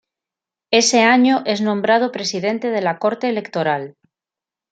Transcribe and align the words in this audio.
Ese 0.71 1.01
año 1.03 1.43
es 1.45 1.61
nombrado 1.61 2.11
presidente 2.11 2.71
de 2.71 2.81
la 2.81 2.97
Corte 2.97 3.29
Electoral. 3.29 3.97